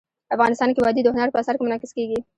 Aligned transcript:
افغانستان 0.35 0.69
کې 0.73 0.79
وادي 0.83 1.01
د 1.03 1.07
هنر 1.15 1.29
په 1.31 1.39
اثار 1.41 1.55
کې 1.57 1.63
منعکس 1.65 1.91
کېږي. 1.97 2.19